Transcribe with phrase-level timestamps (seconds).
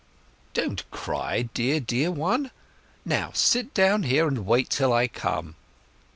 [0.55, 2.49] "Don't cry, dear, dear one!
[3.05, 5.53] Now sit down here, and wait till I come."